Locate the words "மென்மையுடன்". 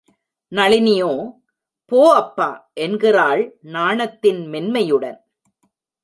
4.47-5.19